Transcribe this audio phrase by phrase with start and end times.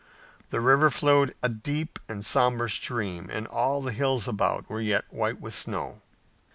[0.49, 5.05] The river flowed a deep and somber stream, and all the hills about were yet
[5.13, 6.01] white with snow.